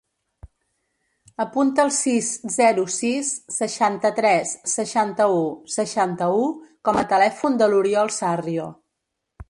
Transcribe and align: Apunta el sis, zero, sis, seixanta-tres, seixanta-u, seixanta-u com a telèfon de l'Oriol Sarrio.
Apunta 1.43 1.83
el 1.87 1.91
sis, 1.97 2.29
zero, 2.55 2.85
sis, 2.95 3.29
seixanta-tres, 3.59 4.57
seixanta-u, 4.75 5.39
seixanta-u 5.77 6.51
com 6.89 7.03
a 7.05 7.09
telèfon 7.17 7.63
de 7.63 7.73
l'Oriol 7.75 8.15
Sarrio. 8.21 8.69